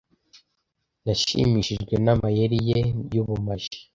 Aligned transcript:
Nashimishijwe 1.03 1.93
n'amayeri 2.05 2.57
ye 2.69 2.79
y'ubumaji. 3.13 3.79